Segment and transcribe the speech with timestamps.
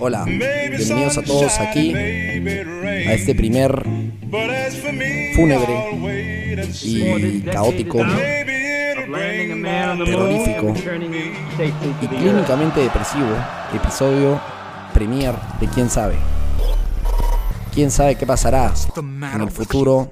[0.00, 3.82] Hola, bienvenidos a todos aquí a este primer
[5.36, 5.74] fúnebre
[6.84, 7.98] y caótico,
[10.06, 10.74] terrorífico
[12.00, 13.28] y clínicamente depresivo
[13.74, 14.40] episodio
[14.94, 16.37] premier de quién sabe.
[17.78, 20.10] Quién sabe qué pasará en el futuro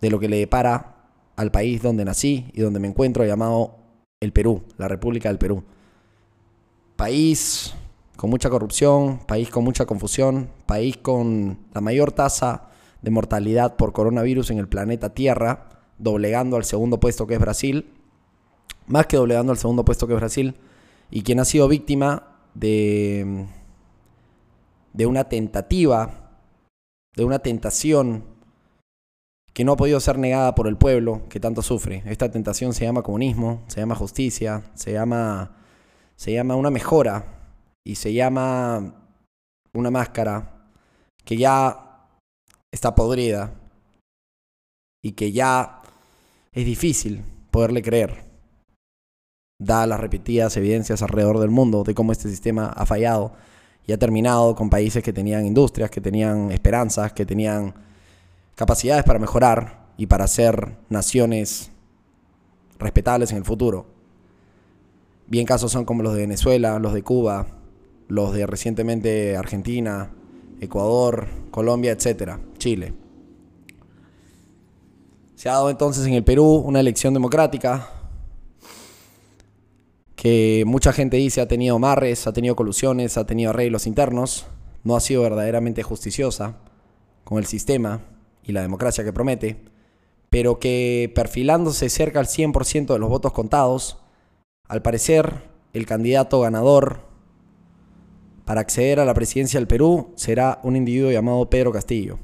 [0.00, 0.96] de lo que le depara
[1.36, 3.76] al país donde nací y donde me encuentro llamado
[4.18, 5.62] el Perú, la República del Perú.
[6.96, 7.72] País
[8.16, 13.92] con mucha corrupción, país con mucha confusión, país con la mayor tasa de mortalidad por
[13.92, 15.68] coronavirus en el planeta Tierra,
[15.98, 17.92] doblegando al segundo puesto que es Brasil,
[18.88, 20.56] más que doblegando al segundo puesto que es Brasil,
[21.12, 23.46] y quien ha sido víctima de,
[24.92, 26.23] de una tentativa,
[27.16, 28.24] de una tentación
[29.52, 32.02] que no ha podido ser negada por el pueblo que tanto sufre.
[32.06, 35.56] Esta tentación se llama comunismo, se llama justicia, se llama,
[36.16, 37.24] se llama una mejora
[37.86, 38.94] y se llama
[39.72, 40.66] una máscara
[41.24, 42.08] que ya
[42.72, 43.54] está podrida
[45.02, 45.82] y que ya
[46.52, 48.24] es difícil poderle creer,
[49.60, 53.34] da las repetidas evidencias alrededor del mundo de cómo este sistema ha fallado
[53.86, 57.74] y ha terminado con países que tenían industrias, que tenían esperanzas, que tenían
[58.54, 61.70] capacidades para mejorar y para ser naciones
[62.78, 63.86] respetables en el futuro.
[65.26, 67.46] Bien casos son como los de Venezuela, los de Cuba,
[68.08, 70.10] los de recientemente Argentina,
[70.60, 72.94] Ecuador, Colombia, etcétera, Chile.
[75.34, 77.88] Se ha dado entonces en el Perú una elección democrática
[80.24, 84.46] que mucha gente dice ha tenido marres, ha tenido colusiones, ha tenido arreglos internos,
[84.82, 86.56] no ha sido verdaderamente justiciosa
[87.24, 88.00] con el sistema
[88.42, 89.60] y la democracia que promete,
[90.30, 93.98] pero que perfilándose cerca al 100% de los votos contados,
[94.66, 95.42] al parecer
[95.74, 97.00] el candidato ganador
[98.46, 102.18] para acceder a la presidencia del Perú será un individuo llamado Pedro Castillo.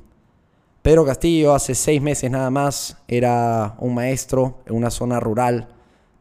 [0.81, 5.69] Pedro Castillo hace seis meses nada más era un maestro en una zona rural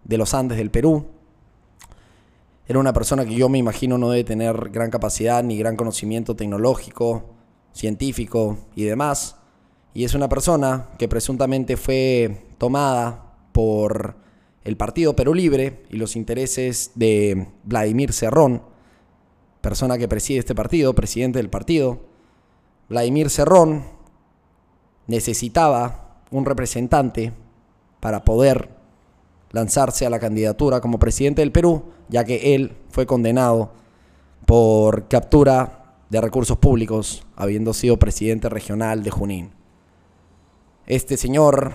[0.03, 1.18] de los Andes del Perú.
[2.69, 6.35] Era una persona que yo me imagino no debe tener gran capacidad ni gran conocimiento
[6.35, 7.25] tecnológico,
[7.73, 9.37] científico y demás.
[9.95, 14.17] Y es una persona que presuntamente fue tomada por
[14.63, 18.61] el Partido Perú Libre y los intereses de Vladimir Cerrón,
[19.61, 22.01] persona que preside este partido, presidente del partido,
[22.87, 23.83] Vladimir Cerrón,
[25.07, 27.33] necesitaba un representante
[27.99, 28.78] para poder
[29.51, 33.71] lanzarse a la candidatura como presidente del Perú, ya que él fue condenado
[34.45, 39.51] por captura de recursos públicos, habiendo sido presidente regional de Junín.
[40.87, 41.73] Este señor,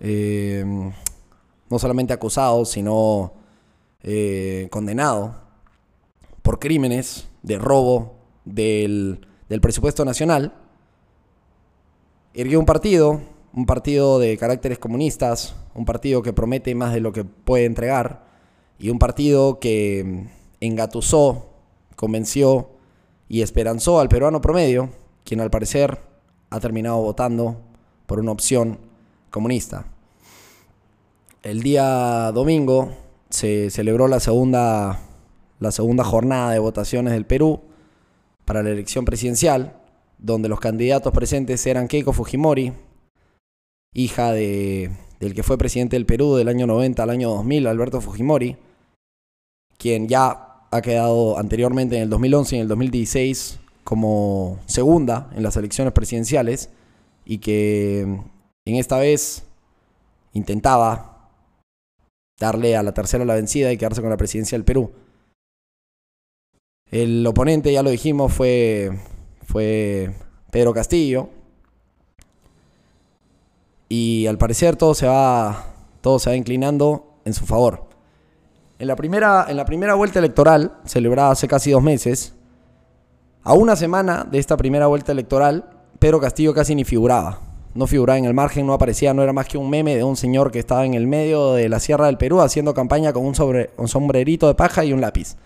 [0.00, 0.64] eh,
[1.70, 3.32] no solamente acusado, sino
[4.02, 5.34] eh, condenado
[6.42, 9.26] por crímenes de robo del,
[9.60, 10.54] presupuesto nacional,
[12.34, 13.20] erguió un partido,
[13.52, 18.24] un partido de caracteres comunistas, un partido que promete más de lo que puede entregar,
[18.78, 20.26] y un partido que
[20.60, 21.50] engatusó,
[21.96, 22.70] convenció
[23.28, 24.90] y esperanzó al peruano promedio,
[25.24, 25.98] quien al parecer
[26.50, 27.60] ha terminado votando
[28.06, 28.78] por una opción
[29.30, 29.84] comunista.
[31.42, 32.90] El día domingo
[33.28, 35.00] se celebró la segunda
[35.60, 37.60] la segunda jornada de votaciones del Perú
[38.46, 39.76] para la elección presidencial,
[40.18, 42.72] donde los candidatos presentes eran Keiko Fujimori,
[43.92, 48.00] hija de, del que fue presidente del Perú del año 90 al año 2000, Alberto
[48.00, 48.56] Fujimori,
[49.78, 55.42] quien ya ha quedado anteriormente en el 2011 y en el 2016 como segunda en
[55.42, 56.70] las elecciones presidenciales
[57.24, 59.44] y que en esta vez
[60.32, 61.28] intentaba
[62.38, 64.92] darle a la tercera la vencida y quedarse con la presidencia del Perú.
[66.90, 68.90] El oponente, ya lo dijimos, fue,
[69.46, 70.12] fue
[70.50, 71.30] Pedro Castillo.
[73.92, 75.66] Y al parecer todo se va,
[76.00, 77.88] todo se va inclinando en su favor.
[78.78, 82.34] En la, primera, en la primera vuelta electoral, celebrada hace casi dos meses,
[83.42, 87.40] a una semana de esta primera vuelta electoral, Pedro Castillo casi ni figuraba.
[87.74, 90.16] No figuraba en el margen, no aparecía, no era más que un meme de un
[90.16, 93.34] señor que estaba en el medio de la Sierra del Perú haciendo campaña con un,
[93.88, 95.36] sombrerito de paja y un lápiz.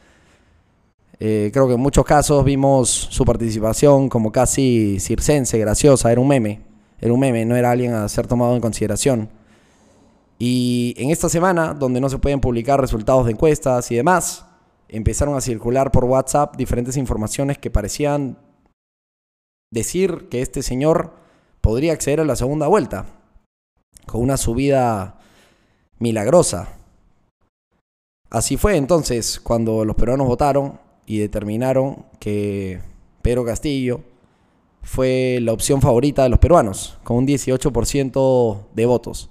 [1.19, 6.29] Eh, creo que en muchos casos vimos su participación como casi circense, graciosa, era un
[6.29, 6.74] meme,
[7.05, 9.29] era un meme, no era alguien a ser tomado en consideración.
[10.39, 14.47] Y en esta semana, donde no se pueden publicar resultados de encuestas y demás,
[14.89, 18.39] empezaron a circular por WhatsApp diferentes informaciones que parecían
[19.71, 21.13] decir que este señor
[21.61, 23.05] podría acceder a la segunda vuelta
[24.07, 25.19] con una subida
[25.99, 26.71] milagrosa.
[28.31, 32.81] Así fue entonces cuando los peruanos votaron y determinaron que
[33.21, 34.14] Pedro Castillo
[34.85, 39.31] fue la opción favorita de los peruanos, con un 18% de votos.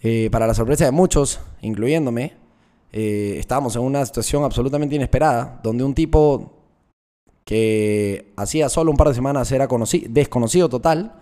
[0.00, 2.32] Eh, para la sorpresa de muchos, incluyéndome,
[2.92, 6.52] eh, estábamos en una situación absolutamente inesperada, donde un tipo
[7.44, 9.68] que hacía solo un par de semanas era
[10.08, 11.14] desconocido total,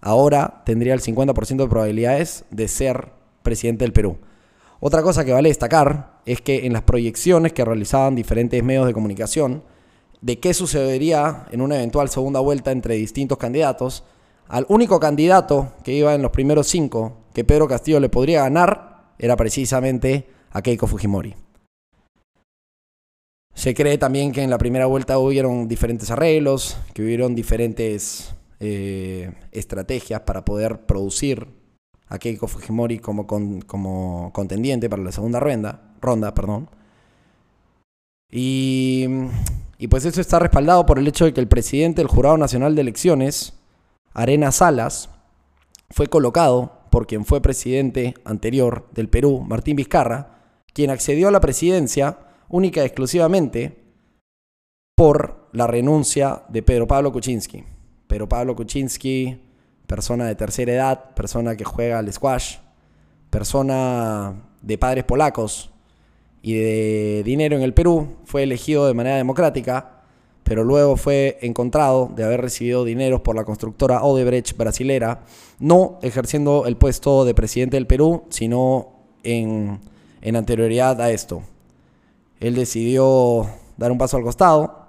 [0.00, 3.12] ahora tendría el 50% de probabilidades de ser
[3.42, 4.18] presidente del Perú.
[4.80, 8.94] Otra cosa que vale destacar es que en las proyecciones que realizaban diferentes medios de
[8.94, 9.62] comunicación
[10.20, 14.04] de qué sucedería en una eventual segunda vuelta entre distintos candidatos,
[14.48, 19.14] al único candidato que iba en los primeros cinco que Pedro Castillo le podría ganar
[19.18, 21.34] era precisamente a Keiko Fujimori.
[23.54, 29.32] Se cree también que en la primera vuelta hubieron diferentes arreglos, que hubieron diferentes eh,
[29.52, 31.46] estrategias para poder producir
[32.08, 36.68] a Keiko Fujimori como, como contendiente para la segunda ronda, ronda perdón.
[38.30, 39.06] Y,
[39.78, 42.74] y pues eso está respaldado por el hecho de que el presidente del Jurado Nacional
[42.74, 43.54] de Elecciones,
[44.12, 45.10] Arena Salas,
[45.90, 50.38] fue colocado por quien fue presidente anterior del Perú, Martín Vizcarra,
[50.72, 52.18] quien accedió a la presidencia
[52.48, 53.80] única y exclusivamente
[54.96, 57.64] por la renuncia de Pedro Pablo Kuczynski.
[58.06, 59.40] Pedro Pablo Kuczynski,
[59.86, 62.58] persona de tercera edad, persona que juega al squash,
[63.30, 65.70] persona de padres polacos
[66.42, 70.00] y de dinero en el Perú, fue elegido de manera democrática
[70.50, 75.22] pero luego fue encontrado de haber recibido dineros por la constructora Odebrecht brasilera,
[75.60, 78.88] no ejerciendo el puesto de presidente del Perú, sino
[79.22, 79.78] en,
[80.20, 81.44] en anterioridad a esto.
[82.40, 84.88] Él decidió dar un paso al costado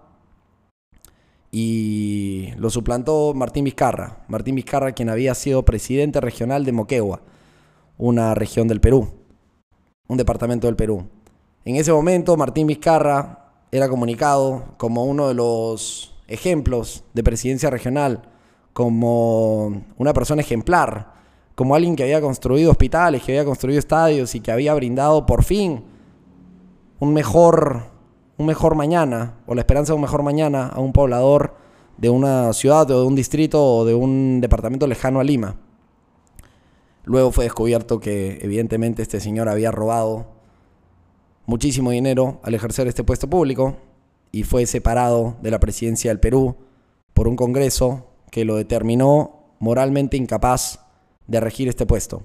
[1.52, 4.26] y lo suplantó Martín Vizcarra.
[4.30, 7.22] Martín Vizcarra, quien había sido presidente regional de Moquegua,
[8.00, 9.14] una región del Perú,
[10.08, 11.06] un departamento del Perú.
[11.64, 18.24] En ese momento, Martín Vizcarra era comunicado como uno de los ejemplos de presidencia regional,
[18.74, 21.14] como una persona ejemplar,
[21.54, 25.44] como alguien que había construido hospitales, que había construido estadios y que había brindado por
[25.44, 25.84] fin
[27.00, 27.84] un mejor,
[28.38, 31.54] un mejor mañana, o la esperanza de un mejor mañana a un poblador
[31.98, 35.58] de una ciudad o de un distrito o de un departamento lejano a Lima.
[37.04, 40.31] Luego fue descubierto que evidentemente este señor había robado
[41.46, 43.78] muchísimo dinero al ejercer este puesto público
[44.32, 46.56] y fue separado de la presidencia del Perú
[47.14, 50.80] por un Congreso que lo determinó moralmente incapaz
[51.28, 52.24] de regir este puesto.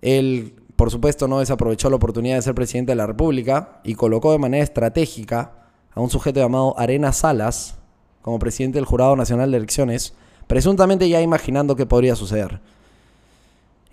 [0.00, 4.32] Él, por supuesto, no desaprovechó la oportunidad de ser presidente de la República y colocó
[4.32, 7.76] de manera estratégica a un sujeto llamado Arena Salas
[8.22, 10.14] como presidente del Jurado Nacional de Elecciones,
[10.46, 12.60] presuntamente ya imaginando qué podría suceder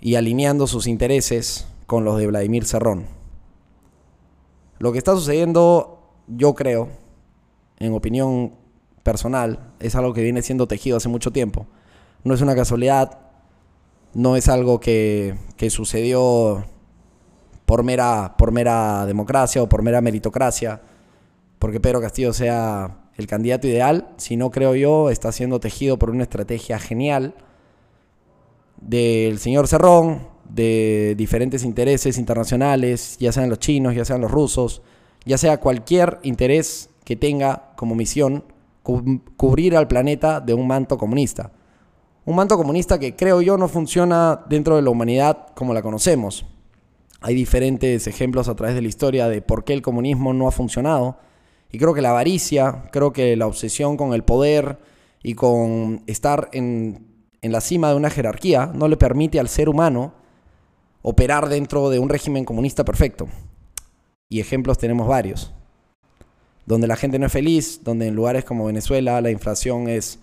[0.00, 3.06] y alineando sus intereses con los de Vladimir Cerrón.
[4.78, 6.88] Lo que está sucediendo, yo creo,
[7.78, 8.54] en opinión
[9.02, 11.66] personal, es algo que viene siendo tejido hace mucho tiempo.
[12.22, 13.18] No es una casualidad,
[14.14, 16.64] no es algo que, que sucedió
[17.66, 20.80] por mera, por mera democracia o por mera meritocracia,
[21.58, 26.24] porque Pedro Castillo sea el candidato ideal, sino creo yo está siendo tejido por una
[26.24, 27.34] estrategia genial
[28.80, 34.82] del señor Cerrón, de diferentes intereses internacionales, ya sean los chinos, ya sean los rusos,
[35.24, 38.44] ya sea cualquier interés que tenga como misión
[38.82, 41.52] cubrir al planeta de un manto comunista.
[42.26, 46.46] Un manto comunista que creo yo no funciona dentro de la humanidad como la conocemos.
[47.20, 50.52] Hay diferentes ejemplos a través de la historia de por qué el comunismo no ha
[50.52, 51.18] funcionado.
[51.70, 54.78] Y creo que la avaricia, creo que la obsesión con el poder
[55.22, 57.06] y con estar en,
[57.40, 60.14] en la cima de una jerarquía no le permite al ser humano
[61.06, 63.28] operar dentro de un régimen comunista perfecto.
[64.30, 65.52] Y ejemplos tenemos varios.
[66.64, 70.18] Donde la gente no es feliz, donde en lugares como Venezuela la inflación es,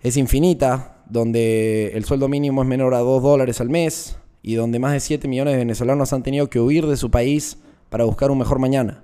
[0.00, 4.78] es infinita, donde el sueldo mínimo es menor a 2 dólares al mes y donde
[4.78, 8.30] más de 7 millones de venezolanos han tenido que huir de su país para buscar
[8.30, 9.02] un mejor mañana.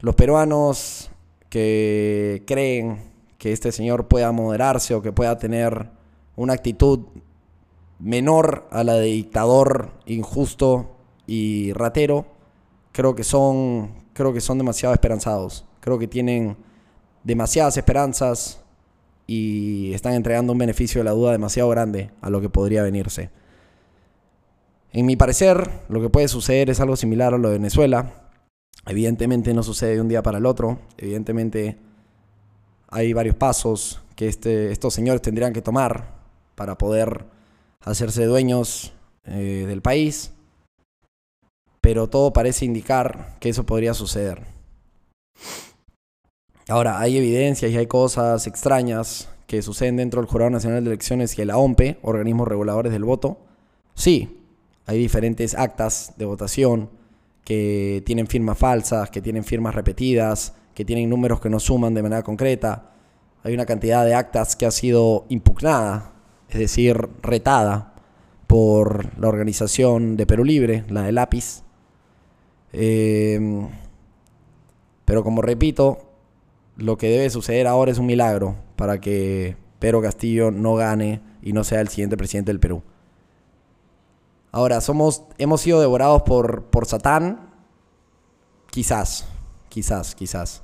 [0.00, 1.10] Los peruanos
[1.48, 2.98] que creen
[3.38, 5.88] que este señor pueda moderarse o que pueda tener
[6.36, 7.06] una actitud
[8.02, 12.26] menor a la de dictador injusto y ratero,
[12.90, 15.64] creo que son, creo que son demasiado esperanzados.
[15.80, 16.56] Creo que tienen
[17.22, 18.60] demasiadas esperanzas
[19.26, 23.30] y están entregando un beneficio de la duda demasiado grande a lo que podría venirse.
[24.92, 28.30] En mi parecer, lo que puede suceder es algo similar a lo de Venezuela.
[28.86, 30.80] Evidentemente no sucede de un día para el otro.
[30.98, 31.78] Evidentemente
[32.88, 36.20] hay varios pasos que este, estos señores tendrían que tomar
[36.56, 37.24] para poder
[37.84, 38.92] hacerse dueños
[39.24, 40.32] eh, del país,
[41.80, 44.42] pero todo parece indicar que eso podría suceder.
[46.68, 51.38] Ahora, hay evidencias y hay cosas extrañas que suceden dentro del Jurado Nacional de Elecciones
[51.38, 53.38] y la OMPE, organismos reguladores del voto.
[53.94, 54.40] Sí,
[54.86, 56.88] hay diferentes actas de votación
[57.44, 62.02] que tienen firmas falsas, que tienen firmas repetidas, que tienen números que no suman de
[62.02, 62.92] manera concreta.
[63.42, 66.11] Hay una cantidad de actas que ha sido impugnada,
[66.52, 67.94] es decir, retada
[68.46, 71.62] por la organización de Perú Libre, la de Lápiz.
[72.74, 73.68] Em,
[75.06, 76.10] pero como repito,
[76.76, 81.54] lo que debe suceder ahora es un milagro para que Pedro Castillo no gane y
[81.54, 82.82] no sea el siguiente presidente del Perú.
[84.50, 87.48] Ahora, somos, hemos sido devorados por, por Satán.
[88.70, 89.26] Quizás,
[89.70, 90.61] quizás, quizás.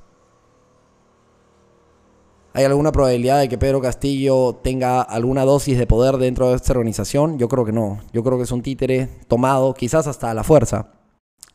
[2.53, 6.73] ¿Hay alguna probabilidad de que Pedro Castillo tenga alguna dosis de poder dentro de esta
[6.73, 7.37] organización?
[7.37, 7.99] Yo creo que no.
[8.11, 10.91] Yo creo que es un títere tomado, quizás hasta a la fuerza.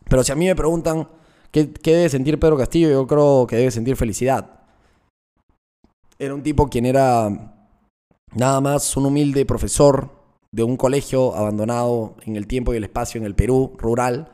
[0.08, 1.08] Pero si a mí me preguntan
[1.50, 4.60] qué, qué debe sentir Pedro Castillo, yo creo que debe sentir felicidad.
[6.18, 7.56] Era un tipo quien era
[8.34, 10.10] nada más un humilde profesor
[10.52, 14.30] de un colegio abandonado en el tiempo y el espacio en el Perú rural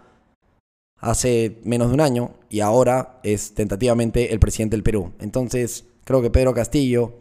[0.98, 5.12] hace menos de un año y ahora es tentativamente el presidente del Perú.
[5.18, 7.12] Entonces, creo que Pedro Castillo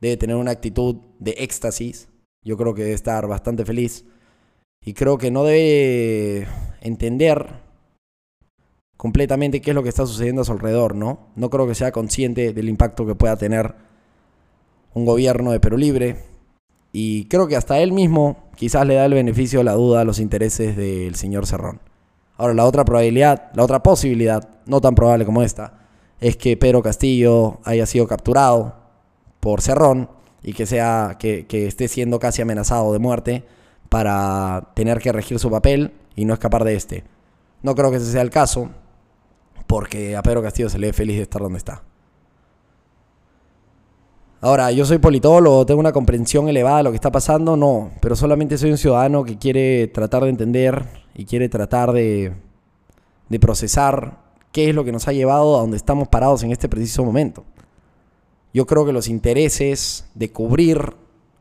[0.00, 2.08] debe tener una actitud de éxtasis.
[2.42, 4.06] Yo creo que debe estar bastante feliz.
[4.82, 6.48] Y creo que no debe
[6.80, 7.46] entender
[8.96, 11.28] completamente qué es lo que está sucediendo a su alrededor, ¿no?
[11.36, 13.74] No creo que sea consciente del impacto que pueda tener
[14.94, 16.16] un gobierno de Perú Libre.
[16.90, 20.04] Y creo que hasta él mismo quizás le da el beneficio de la duda a
[20.04, 21.82] los intereses del señor Cerrón.
[22.38, 25.87] Ahora, la otra probabilidad, la otra posibilidad, no tan probable como esta,
[26.20, 28.74] es que Pedro Castillo haya sido capturado
[29.40, 30.10] por Cerrón
[30.42, 33.44] y que, sea, que, esté siendo casi amenazado de muerte
[33.88, 37.04] para tener que regir su papel y no escapar de este.
[37.62, 38.70] No creo que ese sea el caso,
[39.66, 41.82] porque a Pedro Castillo se le ve feliz de estar donde está.
[44.40, 48.14] Ahora, yo soy politólogo, tengo una comprensión elevada de lo que está pasando, no, pero
[48.14, 52.34] solamente soy un ciudadano que quiere tratar de entender y quiere tratar de,
[53.28, 56.68] de procesar qué es lo que nos ha llevado a donde estamos parados en este
[56.68, 57.44] preciso momento.
[58.52, 60.94] Yo creo que los intereses de cubrir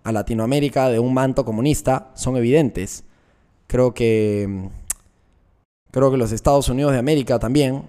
[0.04, 3.04] a Latinoamérica de un manto comunista son evidentes.
[3.68, 4.70] Creo que
[5.92, 7.84] creo que los Estados Unidos de América también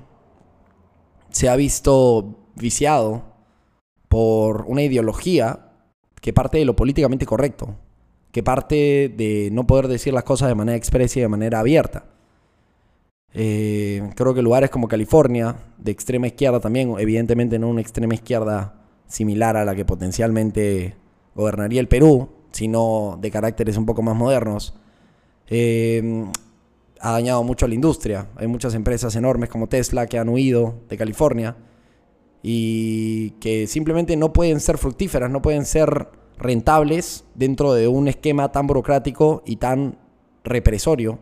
[1.30, 3.22] se ha visto viciado
[4.08, 5.72] por una ideología
[6.20, 7.76] que parte de lo políticamente correcto,
[8.32, 12.06] que parte de no poder decir las cosas de manera expresa y de manera abierta.
[13.35, 18.75] Eh, creo que lugares como California, de extrema izquierda también, evidentemente no una extrema izquierda
[19.06, 20.97] similar a la que potencialmente
[21.35, 24.75] gobernaría el Perú, sino de caracteres un poco más modernos,
[25.49, 26.25] eh,
[27.00, 28.28] ha dañado mucho a la industria.
[28.37, 31.56] Hay muchas empresas enormes como Tesla que han huido de California
[32.42, 36.08] y que simplemente no pueden ser fructíferas, no pueden ser
[36.38, 39.99] rentables dentro de un esquema tan burocrático y tan
[40.44, 41.18] represorio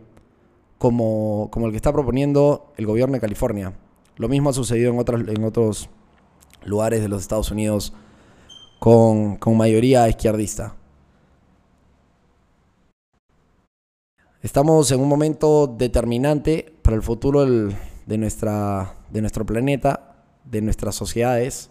[0.77, 3.73] como, como el que está proponiendo el gobierno de California.
[4.15, 5.89] Lo mismo ha sucedido en, otros en otros
[6.63, 7.93] lugares de los Estados Unidos
[8.79, 10.75] con, con mayoría izquierdista.
[14.41, 20.07] Estamos en un momento determinante para el futuro de, nuestra, de nuestro planeta
[20.45, 21.69] de nuestras sociedades.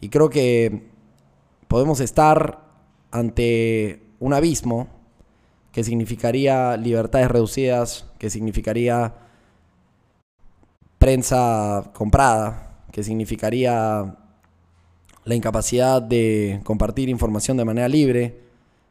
[0.00, 0.90] Y creo que
[1.68, 2.60] podemos estar
[3.10, 4.88] ante un abismo
[5.74, 9.12] que significaría libertades reducidas, que significaría
[10.98, 14.14] prensa comprada, que significaría
[15.24, 18.38] la incapacidad de compartir información de manera libre,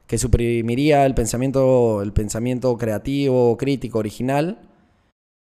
[0.08, 4.60] que suprimiría el pensamiento, el pensamiento creativo, crítico, original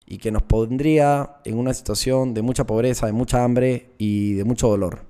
[0.07, 4.45] y que nos pondría en una situación de mucha pobreza, de mucha hambre y de
[4.45, 5.05] mucho dolor.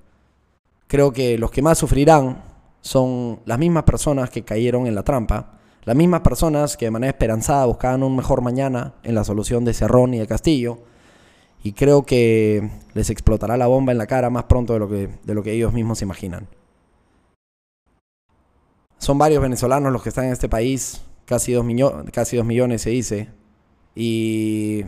[0.87, 2.43] Creo que los que más sufrirán
[2.81, 7.11] son las mismas personas que cayeron en la trampa, las mismas personas que de manera
[7.11, 10.79] esperanzada buscaban un mejor mañana en la solución de Cerrón y de Castillo,
[11.63, 15.09] y creo que les explotará la bomba en la cara más pronto de lo que,
[15.23, 16.47] de lo que ellos mismos se imaginan.
[18.97, 21.65] Son varios venezolanos los que están en este país, casi dos,
[22.11, 23.29] casi dos millones se dice,
[23.95, 24.85] y,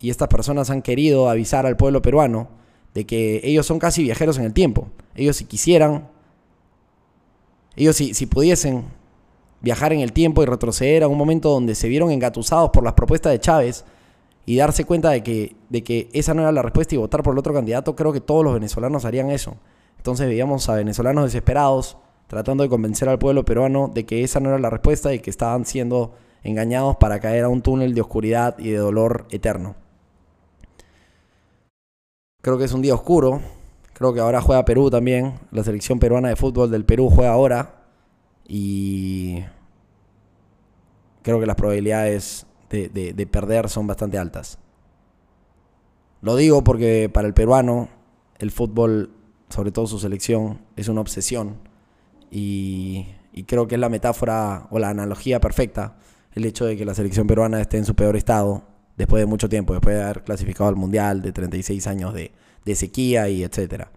[0.00, 2.48] estas personas han querido avisar al pueblo peruano
[2.92, 4.88] de que ellos son casi viajeros en el tiempo.
[5.14, 6.08] Ellos si quisieran,
[7.76, 8.86] ellos si, si pudiesen
[9.62, 12.92] viajar en el tiempo y retroceder a un momento donde se vieron engatusados por las
[12.94, 13.84] propuestas de Chávez
[14.44, 17.32] y darse cuenta de que, de que esa no era la respuesta y votar por
[17.32, 19.56] el otro candidato, creo que todos los venezolanos harían eso.
[19.96, 24.48] Entonces veíamos a venezolanos desesperados tratando de convencer al pueblo peruano de que esa no
[24.48, 28.58] era la respuesta y que estaban siendo engañados para caer a un túnel de oscuridad
[28.58, 29.76] y de dolor eterno.
[32.40, 33.40] Creo que es un día oscuro.
[33.92, 35.34] Creo que ahora juega Perú también.
[35.52, 37.81] La selección peruana de fútbol del Perú juega ahora.
[38.54, 39.42] Y
[41.22, 44.58] creo que las probabilidades de, perder son bastante altas.
[46.20, 47.88] Lo digo porque para el peruano
[48.38, 49.10] el fútbol,
[49.48, 51.56] sobre todo su selección, es una obsesión.
[52.30, 55.96] Y, y creo que es la metáfora o la analogía perfecta
[56.34, 58.64] el hecho de que la selección peruana esté en su peor estado
[58.98, 62.32] después de mucho tiempo, después de haber clasificado al Mundial, de 36 años de,
[62.74, 63.90] sequía y etcétera.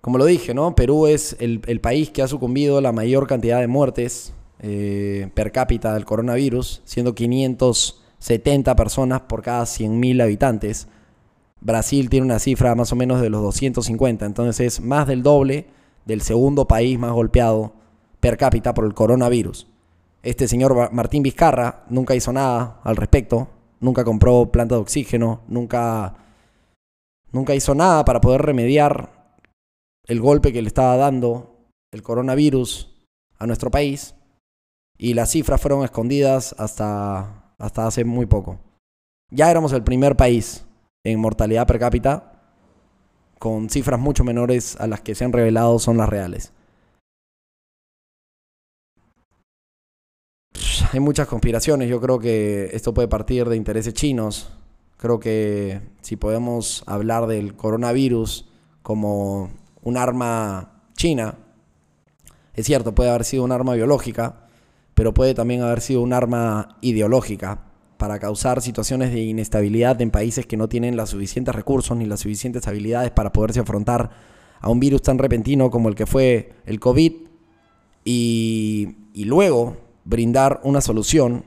[0.00, 0.74] Como lo dije, ¿no?
[0.74, 5.94] Perú es el, país que ha sucumbido la mayor cantidad de muertes eh, per cápita
[5.94, 10.88] del coronavirus, siendo 570 personas por cada 100.000 habitantes.
[11.60, 15.66] Brasil tiene una cifra más o menos de los 250, entonces es más del doble
[16.06, 17.74] del segundo país más golpeado
[18.20, 19.66] per cápita por el coronavirus.
[20.22, 23.48] Este señor Martín Vizcarra nunca hizo nada al respecto,
[23.80, 26.14] nunca compró planta de oxígeno, nunca,
[27.32, 29.19] nunca hizo nada para poder remediar
[30.10, 32.92] el golpe que le estaba dando el coronavirus
[33.38, 34.16] a nuestro país
[34.98, 38.58] y las cifras fueron escondidas hasta, hasta hace muy poco.
[39.30, 40.66] Ya éramos el primer país
[41.04, 42.42] en mortalidad per cápita
[43.38, 46.52] con cifras mucho menores a las que se han revelado son las reales.
[50.92, 54.50] Hay muchas conspiraciones, yo creo que esto puede partir de intereses chinos.
[54.96, 58.48] Creo que si podemos hablar del coronavirus
[58.82, 59.50] como
[59.82, 61.36] un arma china,
[62.54, 64.46] es cierto, puede haber sido un arma biológica,
[64.94, 70.46] pero puede también haber sido un arma ideológica para causar situaciones de inestabilidad en países
[70.46, 74.10] que no tienen los suficientes recursos ni las suficientes habilidades para poderse afrontar
[74.60, 77.12] a un virus tan repentino como el que fue el COVID
[78.04, 81.44] y, y luego brindar una solución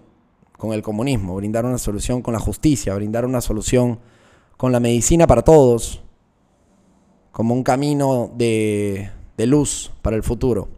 [0.57, 3.99] con el comunismo, brindar una solución con la justicia, brindar una solución
[4.55, 6.02] con la medicina para todos,
[7.33, 10.69] como un camino de, de luz para el futuro.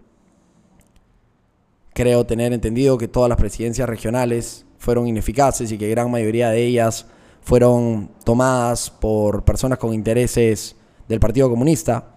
[1.94, 6.64] Creo tener entendido que todas las presidencias regionales fueron ineficaces y que gran mayoría de
[6.64, 7.06] ellas
[7.42, 12.16] fueron tomadas por personas con intereses del Partido Comunista.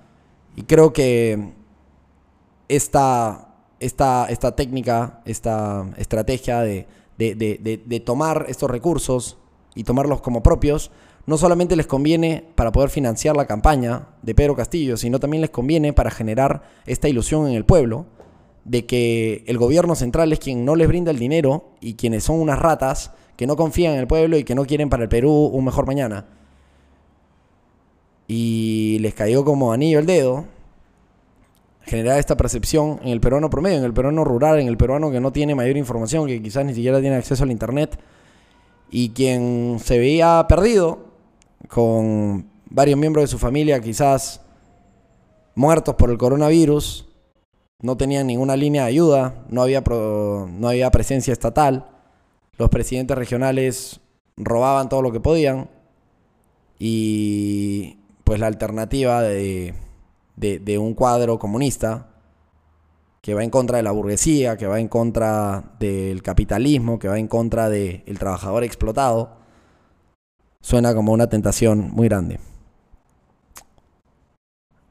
[0.57, 1.53] Y creo que
[2.69, 9.37] esta, esta, esta técnica, esta estrategia de, de, tomar estos recursos
[9.75, 10.93] y tomarlos como propios,
[11.29, 15.51] no solamente les conviene para poder financiar la campaña de Pedro Castillo, sino también les
[15.51, 18.07] conviene para generar esta ilusión en el pueblo
[18.65, 22.41] de que el gobierno central es quien no les brinda el dinero y quienes son
[22.41, 25.51] unas ratas que no confían en el pueblo y que no quieren para el Perú
[25.53, 26.25] un mejor mañana.
[28.27, 30.47] Y les cayó como anillo el dedo
[31.83, 35.21] generar esta percepción en el peruano promedio, en el peruano rural, en el peruano que
[35.21, 37.99] no tiene mayor información, que quizás ni siquiera tiene acceso al internet
[38.91, 41.08] y quien se veía perdido
[41.67, 44.41] con varios miembros de su familia quizás
[45.55, 47.09] muertos por el coronavirus
[47.81, 51.89] no tenían ninguna línea de ayuda, no había, no había presencia estatal,
[52.57, 54.01] los presidentes regionales
[54.37, 55.71] robaban todo lo que podían
[56.79, 59.75] y pues la alternativa de,
[60.37, 62.09] de, un cuadro comunista
[63.21, 67.19] que va en contra de la burguesía, que va en contra del capitalismo, que va
[67.19, 69.38] en contra del trabajador explotado,
[70.69, 72.39] suena como una tentación muy grande.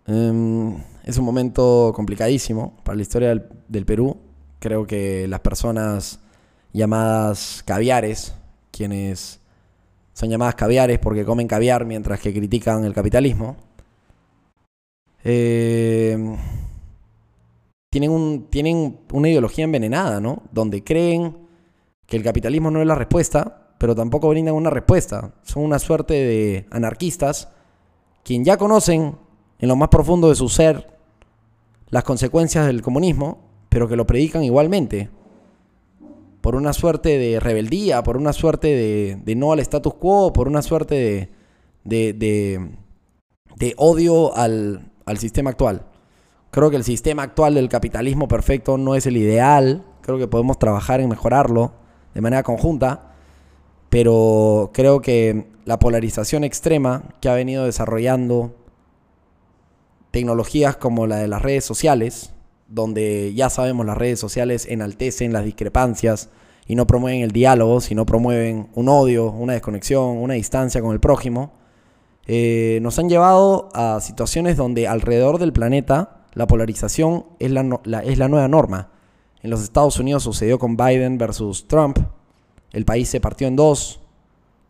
[0.08, 3.30] Em, es un momento complicadísimo para la historia
[3.68, 4.18] del, Perú.
[4.58, 6.20] Creo que las personas
[6.74, 8.34] llamadas caviares,
[8.72, 9.40] quienes
[10.14, 13.56] son llamadas caviares porque comen caviar mientras que critican el capitalismo,
[15.24, 16.18] eh,
[17.92, 20.42] tienen, tienen una ideología envenenada, ¿no?
[20.52, 21.38] Donde creen
[22.08, 25.34] que el capitalismo no es la respuesta, pero tampoco brindan una respuesta.
[25.44, 27.50] Son una suerte de anarquistas,
[28.24, 29.16] quien ya conocen
[29.60, 30.98] en lo más profundo de su ser
[31.90, 35.10] las consecuencias del comunismo, pero que lo predican igualmente.
[36.42, 40.62] Por una suerte de rebeldía, por una suerte de, no al status quo, por una
[40.62, 41.30] suerte
[41.84, 45.86] de, de, odio al, al sistema actual.
[46.52, 49.84] Creo que el sistema actual del capitalismo perfecto no es el ideal.
[50.02, 51.74] Creo que podemos trabajar en mejorarlo
[52.14, 53.07] de manera conjunta.
[53.90, 58.56] Pero creo que la polarización extrema que ha venido desarrollando
[60.12, 62.34] tecnologías como la de las redes sociales,
[62.68, 66.30] donde ya sabemos las redes sociales enaltecen las discrepancias
[66.68, 71.00] y no promueven el diálogo, sino promueven un odio, una desconexión, una distancia con el
[71.00, 71.54] prójimo,
[72.30, 78.18] eh, nos han llevado a situaciones donde alrededor del planeta la polarización es la, es
[78.18, 78.92] la nueva norma.
[79.42, 82.00] En los Estados Unidos sucedió con Biden versus Trump.
[82.72, 84.02] El país se partió en dos.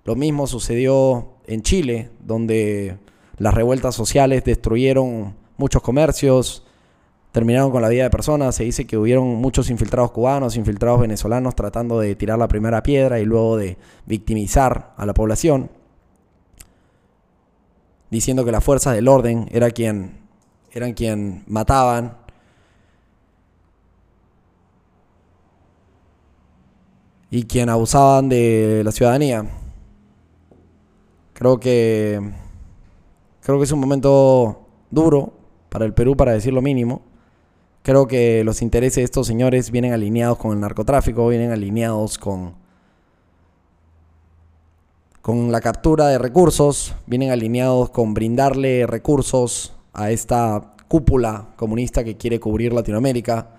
[0.06, 2.98] Lo mismo sucedió en Chile, donde
[3.38, 6.66] las revueltas sociales destruyeron muchos comercios,
[7.32, 8.56] terminaron con la vida de personas.
[8.56, 13.20] Se dice que hubieron muchos infiltrados cubanos, infiltrados venezolanos tratando de tirar la primera piedra
[13.20, 15.70] y luego de victimizar a la población,
[18.10, 20.20] diciendo que las fuerzas del orden era quien,
[20.72, 22.27] eran quien mataban.
[27.30, 29.46] Y quien abusaban de la ciudadanía.
[31.34, 32.20] Creo que
[33.42, 35.34] creo que es un momento duro
[35.70, 37.02] para el Perú para decir lo mínimo.
[37.84, 42.56] Creo que los intereses de estos señores vienen alineados con el narcotráfico, vienen alineados con,
[45.22, 52.18] con la captura de recursos, vienen alineados con brindarle recursos a esta cúpula comunista que
[52.18, 53.57] quiere cubrir Latinoamérica.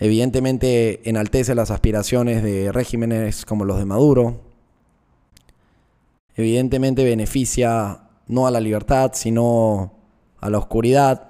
[0.00, 4.40] Evidentemente enaltece las aspiraciones de regímenes como los de Maduro.
[6.34, 9.92] Evidentemente beneficia no a la libertad, sino
[10.40, 11.28] a la oscuridad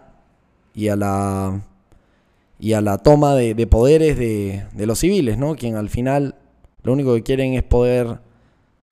[0.72, 1.62] y a la
[2.61, 5.56] y a la toma de, poderes de, los civiles, ¿no?
[5.56, 6.37] Quien al final
[6.83, 8.20] lo único que quieren es poder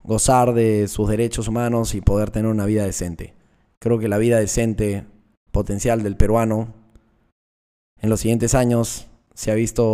[0.02, 3.34] gozar de sus derechos humanos y poder tener una vida decente.
[3.78, 5.04] Creo que la vida decente
[5.52, 6.74] potencial del peruano
[8.00, 9.07] en los siguientes años
[9.38, 9.84] se ha visto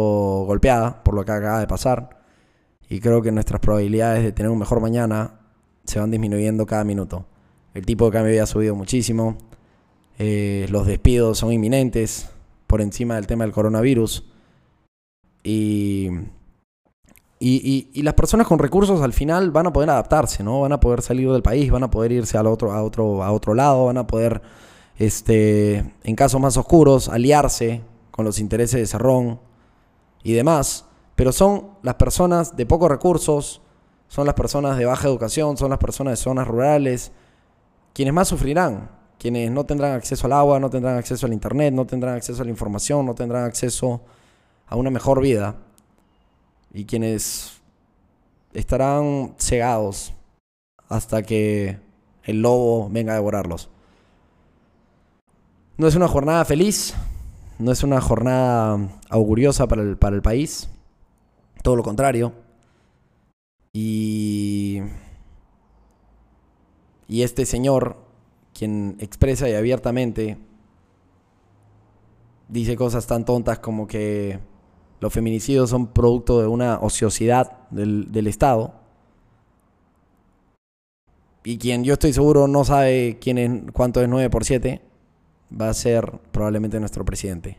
[0.46, 2.22] golpeada por lo que acaba de pasar
[2.88, 5.38] y creo que nuestras probabilidades de tener un mejor mañana
[5.85, 7.26] se van disminuyendo cada minuto.
[7.74, 9.37] El tipo de cambio ya ha subido muchísimo,
[10.18, 12.30] eh, los despidos son inminentes,
[12.66, 14.24] por encima del tema del coronavirus.
[15.42, 16.09] Y,
[17.38, 20.62] y, las personas con recursos al final van a poder adaptarse, ¿no?
[20.62, 23.30] Van a poder salir del país, van a poder irse al otro, a, otro, a
[23.30, 24.40] otro lado, van a poder,
[24.96, 27.83] este, en casos más oscuros, aliarse
[28.14, 29.40] con los intereses de Cerrón
[30.22, 30.87] y demás.
[31.16, 33.61] Pero son las personas de pocos recursos,
[34.09, 37.12] son las personas de baja educación, son las personas de zonas rurales,
[37.92, 38.88] quienes más sufrirán
[39.24, 42.44] quienes no tendrán acceso al agua, no tendrán acceso al internet, no tendrán acceso a
[42.44, 44.03] la información, no tendrán acceso
[44.66, 45.57] a una mejor vida
[46.74, 47.62] y quienes
[48.53, 50.12] estarán cegados
[50.90, 51.79] hasta que
[52.24, 53.70] el lobo venga a devorarlos.
[55.79, 56.94] No es una jornada feliz,
[57.58, 60.68] no es una jornada auguriosa para el, para el país,
[61.62, 62.32] todo lo contrario.
[63.72, 64.80] Y,
[67.08, 67.96] y este señor
[68.54, 70.38] quien expresa y abiertamente
[72.48, 74.38] dice cosas tan tontas como que
[75.00, 78.74] los feminicidios son producto de una ociosidad del, Estado.
[81.42, 84.80] Y quien yo estoy seguro no sabe quién es, cuánto es 9 por 7,
[85.50, 87.59] va a ser probablemente nuestro presidente.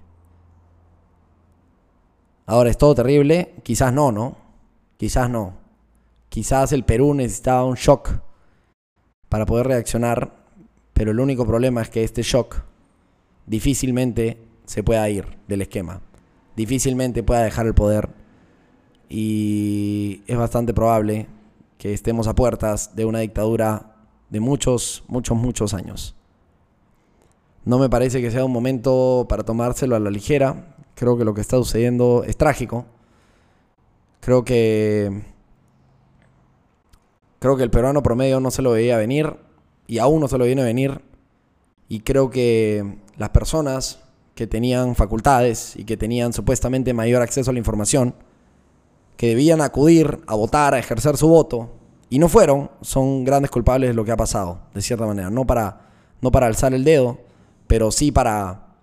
[2.45, 3.55] Ahora, ¿es todo terrible?
[3.63, 4.37] Quizás no, ¿no?
[4.97, 5.53] Quizás no.
[6.29, 8.19] Quizás el Perú necesitaba un shock
[9.29, 10.45] para poder reaccionar
[10.95, 12.55] pero el único problema es que este shock
[13.45, 15.99] difícilmente se pueda ir del esquema.
[16.55, 18.07] Difícilmente pueda dejar el poder.
[19.09, 21.27] Y es bastante probable
[21.77, 23.97] que estemos a puertas de una dictadura
[24.29, 26.15] de muchos, muchos, muchos años.
[27.65, 30.75] No me parece que sea un momento para tomárselo a la ligera.
[30.93, 32.85] Creo que lo que está sucediendo es trágico.
[34.21, 35.23] Creo que
[37.39, 39.35] creo que el peruano promedio no se lo veía venir
[39.87, 41.01] y aún no se lo viene a venir.
[41.87, 43.99] Y creo que las personas
[44.35, 48.15] que tenían facultades y que tenían supuestamente mayor acceso a la información,
[49.17, 51.71] que debían acudir a votar, a ejercer su voto,
[52.09, 55.29] y no fueron, son grandes culpables de lo que ha pasado, de cierta manera.
[55.29, 55.81] No para,
[56.21, 57.19] no para alzar el dedo,
[57.67, 58.77] pero sí para,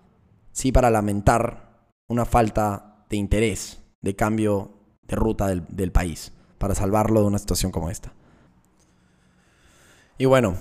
[0.51, 4.71] sí para lamentar una falta de interés, de cambio
[5.07, 8.13] de ruta del, del país, para salvarlo de una situación como esta.
[10.17, 10.55] Y bueno,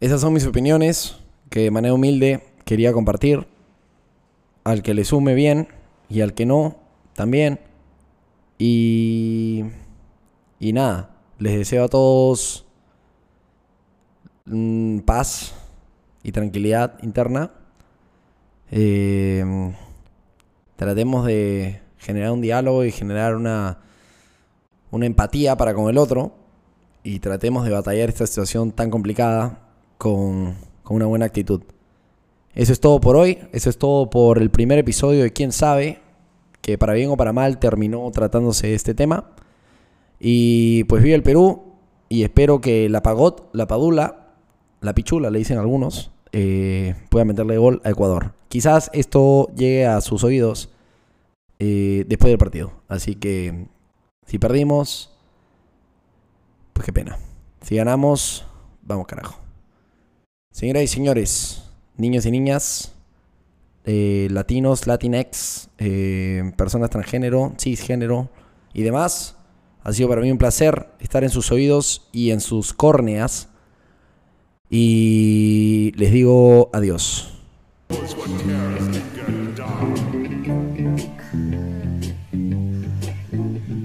[0.00, 1.16] esas son mis opiniones
[1.48, 3.46] que de manera humilde quería compartir.
[4.64, 5.68] Al que le sume bien
[6.08, 6.76] y al que no,
[7.14, 7.60] también.
[8.58, 9.64] Y,
[10.58, 12.66] y nada, les deseo a todos
[14.46, 15.54] mm, paz
[16.26, 17.52] y tranquilidad interna.
[18.68, 19.72] Em,
[20.74, 23.78] tratemos de generar un diálogo y generar una,
[24.90, 26.32] una empatía para con el otro.
[27.04, 29.60] Y tratemos de batallar esta situación tan complicada
[29.98, 30.56] con,
[30.88, 31.62] una buena actitud.
[32.54, 36.00] Eso es todo por hoy, eso es todo por el primer episodio de Quién sabe,
[36.60, 39.30] que para bien o para mal terminó tratándose este tema.
[40.18, 41.74] Y pues vive el Perú
[42.08, 44.32] y espero que la Pagot, la Padula,
[44.80, 48.32] la pichula, le dicen algunos, eh, pueda meterle gol a Ecuador.
[48.48, 50.70] Quizás esto llegue a sus oídos
[51.58, 52.72] eh, después del partido.
[52.88, 53.66] Así que
[54.26, 55.12] si perdimos,
[56.72, 57.18] pues qué pena.
[57.62, 58.46] Si ganamos,
[58.82, 59.40] vamos carajo.
[60.52, 61.62] Señoras y señores,
[61.96, 62.94] niños y niñas,
[63.84, 68.30] eh, latinos, latinex, eh, personas transgénero, cisgénero
[68.72, 69.36] y demás,
[69.84, 73.48] ha sido para mí un placer estar en sus oídos y en sus córneas.
[74.68, 77.32] Y les digo adiós.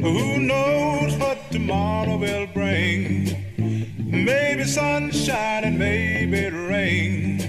[0.02, 3.30] Who knows what tomorrow will bring?
[4.00, 7.44] Maybe sunshine and maybe rain.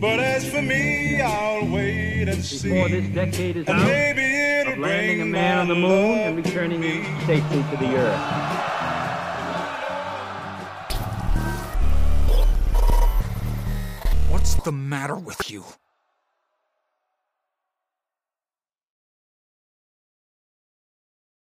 [0.00, 2.70] But as for me, I'll wait and see.
[2.70, 6.18] before this decade is And out maybe it'll of landing a man on the moon
[6.18, 6.82] and returning
[7.26, 8.73] safely to the earth.
[14.64, 15.64] The matter with you?